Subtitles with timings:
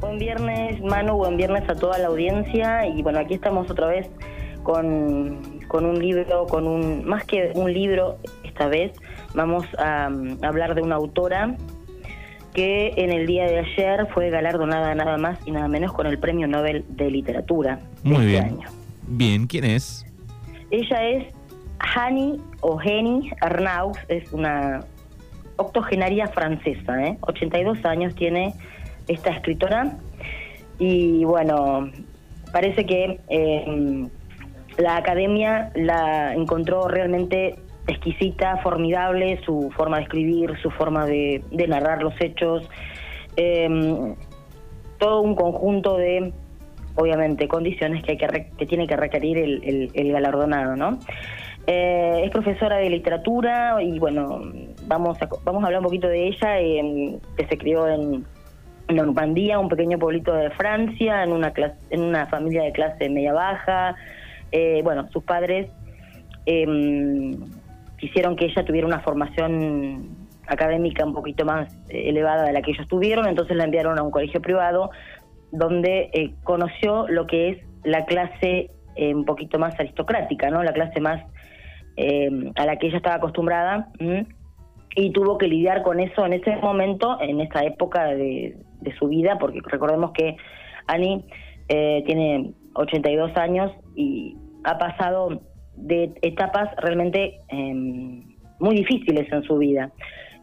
[0.00, 2.86] Buen viernes, Manu, buen viernes a toda la audiencia.
[2.86, 4.08] Y bueno, aquí estamos otra vez
[4.62, 8.92] con, con un libro, con un más que un libro, esta vez
[9.34, 11.56] vamos a, mm, hablar de una autora
[12.54, 16.18] que en el día de ayer fue galardonada nada más y nada menos con el
[16.18, 17.78] Premio Nobel de Literatura.
[18.02, 18.44] Muy este bien.
[18.44, 18.68] año.
[19.06, 20.04] Bien, ¿quién es?
[20.70, 21.26] Ella es
[21.78, 24.80] Hani o Geni Arnaud, es una
[25.56, 27.18] octogenaria francesa, ¿eh?
[27.20, 28.54] 82 años tiene
[29.10, 29.96] esta escritora
[30.78, 31.90] y bueno,
[32.52, 34.06] parece que eh,
[34.78, 42.02] la academia la encontró realmente exquisita, formidable, su forma de escribir, su forma de, narrar
[42.02, 42.68] los hechos,
[43.36, 43.68] eh,
[44.98, 46.32] todo un conjunto de,
[46.94, 50.98] obviamente, condiciones que, hay que, que tiene que requerir el, el- el galardonado, ¿no?
[51.66, 54.40] Eh, es profesora de literatura y bueno,
[54.86, 58.24] vamos a, vamos a hablar un poquito de ella, eh, que se crió en
[58.92, 63.94] Normandía, un pequeño pueblito de Francia, en una, clas- en una familia de clase media-baja.
[64.52, 65.68] Eh, bueno, sus padres
[66.46, 67.36] eh,
[67.98, 70.08] quisieron que ella tuviera una formación
[70.46, 74.02] académica un poquito más eh, elevada de la que ellos tuvieron, entonces la enviaron a
[74.02, 74.90] un colegio privado
[75.52, 80.62] donde eh, conoció lo que es la clase eh, un poquito más aristocrática, ¿no?
[80.62, 81.22] La clase más
[81.96, 83.88] eh, a la que ella estaba acostumbrada
[84.96, 89.08] y tuvo que lidiar con eso en ese momento, en esa época de, de su
[89.08, 90.36] vida, porque recordemos que
[90.86, 91.24] Annie
[91.68, 95.40] eh, tiene 82 años y ha pasado
[95.76, 97.74] de etapas realmente eh,
[98.58, 99.90] muy difíciles en su vida.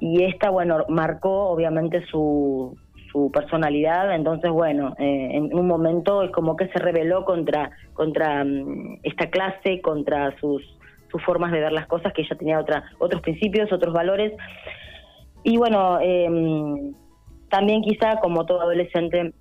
[0.00, 2.76] Y esta, bueno, marcó obviamente su,
[3.12, 8.42] su personalidad, entonces, bueno, eh, en un momento es como que se rebeló contra, contra
[8.44, 10.62] mm, esta clase, contra sus,
[11.10, 14.32] sus formas de ver las cosas, que ella tenía otra, otros principios, otros valores.
[15.44, 16.28] Y bueno, eh,
[17.52, 19.34] también quizá como todo adolescente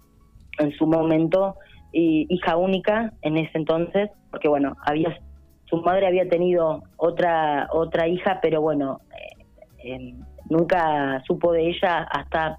[0.60, 1.56] en su momento,
[1.94, 5.18] y hija única en ese entonces, porque bueno, había
[5.66, 9.46] su madre había tenido otra otra hija, pero bueno, eh,
[9.86, 10.14] eh,
[10.50, 12.58] nunca supo de ella hasta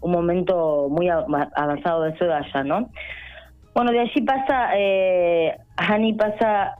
[0.00, 2.88] un momento muy avanzado de su edad ya, ¿no?
[3.74, 6.76] Bueno, de allí pasa, eh, Hani pasa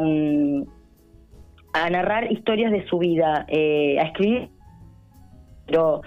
[0.00, 0.62] mm,
[1.74, 4.48] a narrar historias de su vida, eh, a escribir,
[5.66, 6.00] pero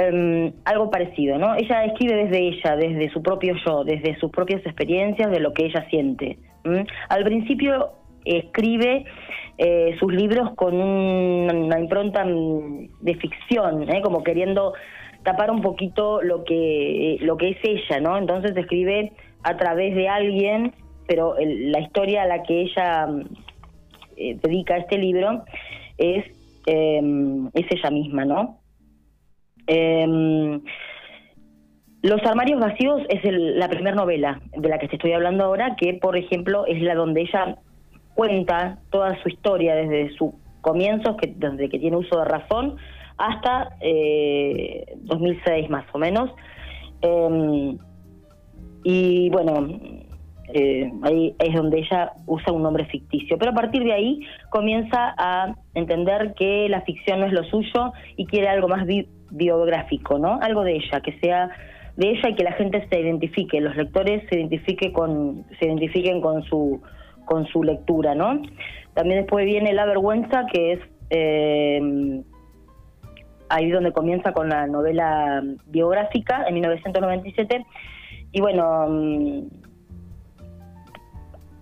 [0.00, 1.54] em, algo parecido, ¿no?
[1.56, 5.66] Ella escribe desde ella, desde su propio yo, desde sus propias experiencias, de lo que
[5.66, 6.38] ella siente.
[7.08, 7.90] Al principio
[8.24, 9.04] escribe
[9.56, 14.00] eh, sus libros con un- una impronta mm, de ficción, ¿eh?
[14.02, 14.74] como queriendo
[15.24, 18.16] tapar un poquito lo que lo que es ella, ¿no?
[18.18, 20.72] Entonces escribe a través de alguien,
[21.08, 23.22] pero el- la historia a la que ella mm,
[24.16, 25.44] eh, dedica este libro
[25.96, 26.24] es
[26.66, 27.00] eh,
[27.54, 28.57] es ella misma, ¿no?
[29.68, 30.60] Eh,
[32.02, 35.94] los armarios vacíos es la primera novela de la que te estoy hablando ahora, que
[35.94, 37.58] por ejemplo es la donde ella
[38.14, 42.76] cuenta toda su historia desde sus comienzos, desde que tiene uso de razón,
[43.16, 46.30] hasta eh, 2006 más o menos.
[47.02, 47.76] Eh,
[48.84, 49.68] y bueno,
[50.54, 53.38] eh, ahí es donde ella usa un nombre ficticio.
[53.38, 54.20] Pero a partir de ahí
[54.50, 59.08] comienza a entender que la ficción no es lo suyo y quiere algo más bi-
[59.30, 60.38] biográfico, ¿no?
[60.40, 61.50] Algo de ella, que sea
[61.96, 66.20] de ella y que la gente se identifique, los lectores se identifique con, se identifiquen
[66.20, 66.80] con su
[67.24, 68.40] con su lectura, ¿no?
[68.94, 70.80] También después viene La Vergüenza, que es
[71.10, 72.22] eh,
[73.50, 77.66] ahí donde comienza con la novela biográfica en 1997
[78.32, 79.67] y bueno mm,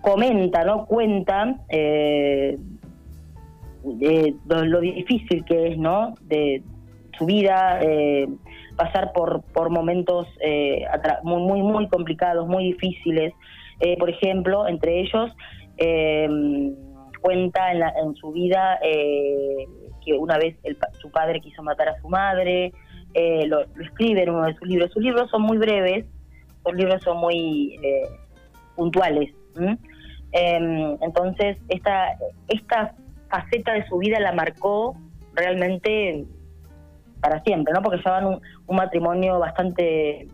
[0.07, 0.87] comenta, ¿no?
[0.87, 2.57] Cuenta eh,
[3.83, 6.15] de lo, difícil que es, ¿no?
[6.23, 6.63] De
[7.19, 8.29] su vida, eh,
[8.77, 10.85] pasar por, por momentos eh,
[11.25, 13.35] muy, muy, muy complicados, muy difíciles.
[13.81, 15.33] Eh, por ejemplo, entre ellos,
[15.79, 16.29] eh,
[17.21, 19.67] cuenta en, la- en su vida eh,
[20.05, 22.73] que una vez el su padre quiso matar a su madre,
[23.15, 24.93] eh, lo, escribe en uno de sus libros.
[24.93, 26.07] Sus libros son muy breves,
[26.65, 28.03] sus libros son muy eh,
[28.77, 29.35] puntuales.
[29.57, 29.77] ¿m?
[30.33, 32.17] Eh, entonces, esta,
[32.49, 32.95] esta
[33.29, 34.97] faceta de su vida la marcó
[35.35, 36.25] realmente
[37.21, 37.83] para siempre, ¿no?
[37.83, 40.29] Porque llevaban un, matrimonio bastante,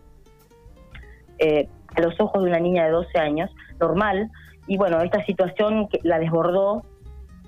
[1.39, 3.49] eh, a los ojos de una niña de 12 años,
[3.79, 4.29] normal,
[4.67, 6.83] y bueno, esta situación que la desbordó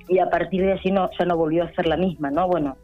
[0.07, 2.47] y a partir de allí no, ya no volvió a ser la misma, ¿no?
[2.47, 2.77] Bueno,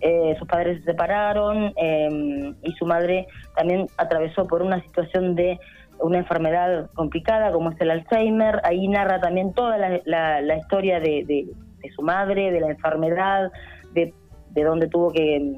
[0.00, 5.58] eh, sus padres se separaron eh, y su madre también atravesó por una situación de
[6.00, 8.60] una enfermedad complicada como es el Alzheimer.
[8.64, 11.46] Ahí narra también toda la, la- la historia de,
[11.94, 13.50] su madre, de la enfermedad,
[13.94, 14.12] de,
[14.50, 15.54] de dónde tuvo que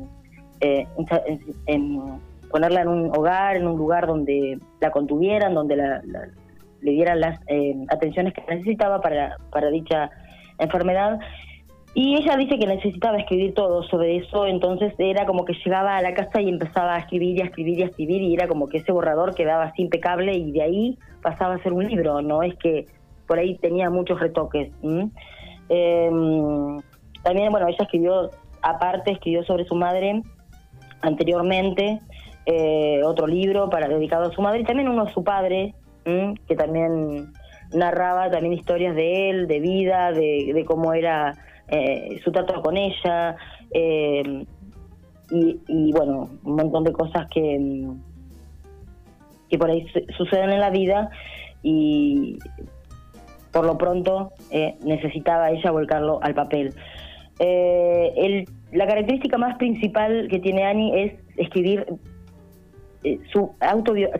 [0.61, 0.87] eh,
[2.51, 7.75] ponerla en un hogar, en un lugar donde la contuvieran, donde le dieran las eh,
[7.89, 10.11] atenciones que necesitaba para, para dicha
[10.59, 11.19] enfermedad.
[12.01, 16.01] Y ella dice que necesitaba escribir todo sobre eso, entonces era como que llegaba a
[16.01, 18.69] la casa y empezaba a escribir y a escribir y a escribir y era como
[18.69, 22.45] que ese borrador quedaba así impecable y de ahí pasaba a ser un libro, no
[22.45, 22.87] es que
[23.27, 24.71] por ahí tenía muchos retoques.
[25.69, 26.79] Em,
[27.25, 28.31] también, bueno, ella escribió,
[28.63, 30.23] aparte, escribió sobre su madre
[31.03, 31.99] anteriormente,
[32.47, 35.75] eh, otro libro para dedicado a su madre y también uno a su padre,
[36.05, 37.33] que también
[37.73, 41.35] narraba también historias de él, de vida, de, cómo era
[41.69, 43.37] eh, su trato con ella,
[43.73, 44.45] eh,
[45.31, 47.87] y, bueno, un montón de cosas que,
[49.51, 49.87] que por ahí
[50.17, 51.11] suceden en la vida
[51.63, 52.39] y
[53.53, 56.75] por lo pronto eh, necesitaba ella volcarlo al papel.
[57.41, 61.87] Eh, la característica más principal que tiene Annie es escribir
[63.05, 63.55] eh, su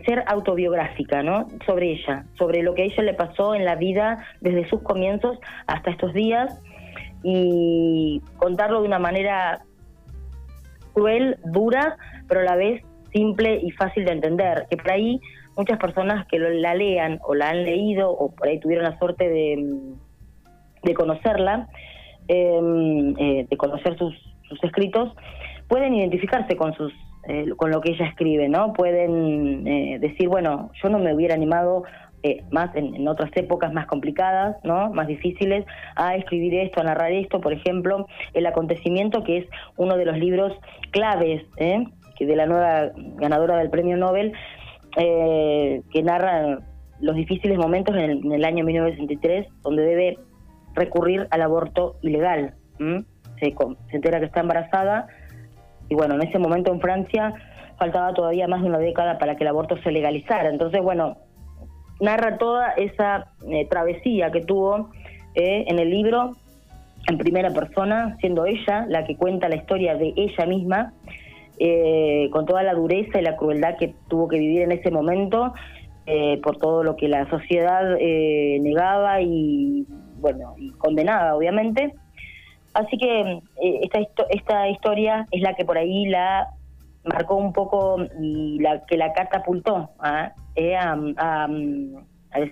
[0.05, 1.47] ser autobiográfica, ¿no?
[1.65, 5.37] Sobre ella, sobre lo que a ella le pasó en la vida desde sus comienzos
[5.67, 6.61] hasta estos días
[7.23, 9.61] y contarlo de una manera
[10.93, 15.19] cruel, dura, pero a la vez simple y fácil de entender, que por ahí
[15.57, 19.27] muchas personas que la lean o la han leído o por ahí tuvieron la suerte
[19.27, 19.93] de,
[20.83, 21.67] de conocerla,
[22.27, 24.13] em, eh, de conocer sus,
[24.47, 25.13] sus, escritos,
[25.67, 26.93] pueden identificarse con sus
[27.27, 28.73] eh, con lo que ella escribe, ¿no?
[28.73, 31.83] Pueden eh, decir, bueno, yo no me hubiera animado
[32.51, 34.89] más en, en, otras épocas más complicadas, ¿no?
[34.91, 39.45] Más difíciles, a escribir esto, a narrar esto, por ejemplo, el acontecimiento que es
[39.77, 40.53] uno de los libros
[40.91, 44.33] claves, que de la nueva ganadora del Premio Nobel,
[44.97, 46.59] eh, que narra
[46.99, 50.17] los difíciles momentos en el, año 1963, donde debe
[50.73, 52.55] recurrir al aborto ilegal.
[52.77, 53.55] Se,
[53.89, 55.07] se entera que está embarazada
[55.89, 57.33] y bueno, en ese momento en Francia
[57.77, 60.49] faltaba todavía más de una década para que el aborto se legalizara.
[60.49, 61.17] Entonces, bueno,
[61.99, 64.89] narra toda esa eh, travesía que tuvo
[65.35, 66.35] eh, en el libro
[67.07, 70.93] en primera persona, siendo ella la que cuenta la historia de ella misma
[71.57, 75.53] eh, con toda la dureza y la crueldad que tuvo que vivir en ese momento,
[76.41, 79.85] por todo lo que la sociedad negaba y,
[80.17, 81.93] bueno, y condenaba, obviamente.
[82.73, 83.41] Así que
[83.83, 83.99] esta,
[84.31, 86.47] esta historia es la que por ahí la
[87.09, 90.33] marcó un poco y la que la catapultó ¿ah?
[90.77, 91.47] a,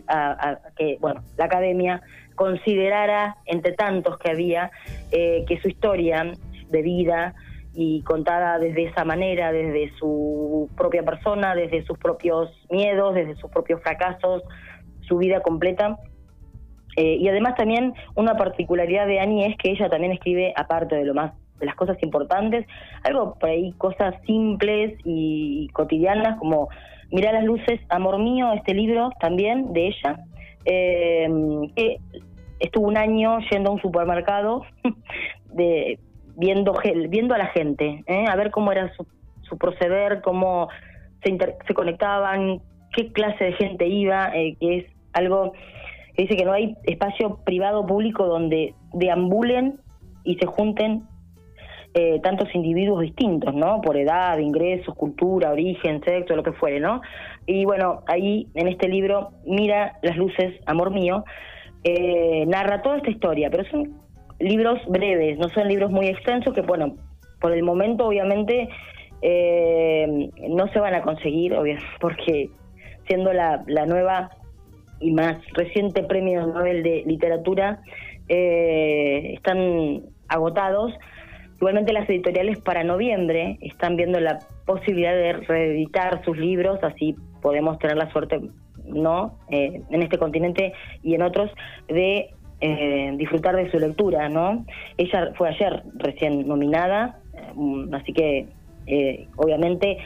[0.10, 2.02] a, que bueno la academia
[2.36, 4.72] considerara entre tantos que había
[5.12, 6.34] que su historia
[6.70, 7.34] de vida
[7.80, 13.52] y contada desde esa manera, desde su propia persona, desde sus propios miedos, desde sus
[13.52, 14.42] propios fracasos,
[15.02, 16.00] su vida completa.
[16.96, 21.06] Eh, y además también una particularidad de Annie es que ella también escribe, aparte de
[21.06, 22.66] lo más de las cosas importantes,
[23.04, 26.70] algo por ahí, cosas simples y cotidianas como
[27.10, 30.20] Mira las luces, Amor mío, este libro también de ella,
[30.66, 31.30] eh,
[31.76, 31.98] que
[32.60, 34.66] estuvo un año yendo a un supermercado
[35.54, 36.00] de
[36.36, 36.74] viendo,
[37.10, 38.26] viendo a la gente, ¿eh?
[38.28, 40.68] a ver cómo era su, proceder, cómo
[41.24, 42.60] se, se conectaban,
[42.94, 45.54] qué clase de gente iba, eh, que es algo
[46.14, 49.80] que dice que no hay espacio privado público donde deambulen
[50.26, 51.04] y se junten
[51.98, 53.82] eh, tantos individuos distintos, ¿no?
[53.82, 57.02] Por edad, ingresos, cultura, origen, sexo, lo que fuere, ¿no?
[57.46, 61.24] Y bueno, ahí en este libro, Mira las luces, amor mío,
[62.48, 63.94] narra toda esta historia, pero son
[64.40, 66.96] libros breves, no son libros muy extensos que, bueno,
[67.40, 68.70] por el momento obviamente
[69.22, 71.56] eh, no se van a conseguir,
[72.00, 72.50] porque
[73.08, 74.32] siendo la, la, nueva
[75.00, 77.82] y más reciente premio Nobel de Literatura,
[78.30, 80.94] eh, están agotados.
[81.58, 87.80] Igualmente las editoriales para noviembre están viendo la posibilidad de reeditar sus libros, así podemos
[87.80, 88.40] tener la suerte,
[88.86, 89.38] ¿no?
[89.50, 90.74] Eh, en este continente
[91.04, 91.52] y en otros,
[91.88, 94.66] de eh, disfrutar de su lectura, ¿no?
[94.98, 98.48] Ella fue ayer recién nominada, eh, así que
[98.88, 100.00] eh, obviamente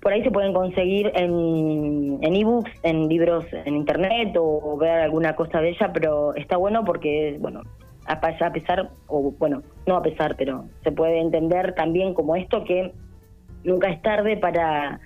[0.00, 5.36] por ahí se pueden conseguir en en ebooks, en libros en internet o, ver alguna
[5.36, 7.60] cosa de ella, pero está bueno porque, bueno,
[8.06, 12.92] a, pesar, o bueno, no a pesar, pero se puede entender también como esto que
[13.64, 15.00] nunca es tarde para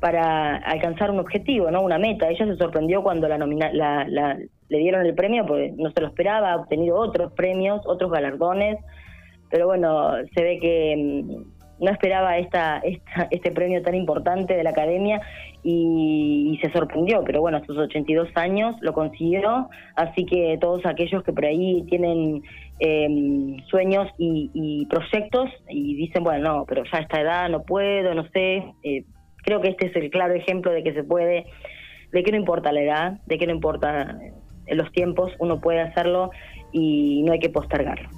[0.00, 1.82] para alcanzar un objetivo, ¿no?
[1.82, 2.28] Una meta.
[2.28, 4.04] Ella se sorprendió cuando la, nomina, la,
[4.68, 8.78] le dieron el premio porque no se lo esperaba, ha obtenido otros premios, otros galardones,
[9.50, 14.62] pero bueno, se ve que mm, no esperaba esta, esta, este premio tan importante de
[14.62, 15.20] la academia
[15.62, 21.22] y, se sorprendió, pero bueno, a sus 82 años lo consiguió, así que todos aquellos
[21.22, 22.42] que por ahí tienen
[22.80, 28.14] em, sueños y, proyectos y dicen, bueno, no, pero ya a esta edad no puedo,
[28.14, 29.04] no sé, eh,
[29.48, 31.46] Creo que este es el claro ejemplo de que se puede,
[32.12, 34.18] de que no importa la edad, de que no importa
[34.66, 36.30] los tiempos, uno puede hacerlo
[36.70, 38.10] y no hay que postergarlo.